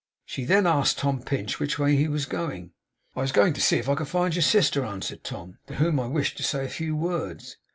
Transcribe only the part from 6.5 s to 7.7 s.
a few words.